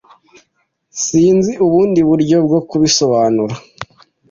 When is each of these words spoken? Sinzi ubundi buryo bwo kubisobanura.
Sinzi 1.03 1.51
ubundi 1.65 1.99
buryo 2.09 2.37
bwo 2.45 2.59
kubisobanura. 2.69 3.55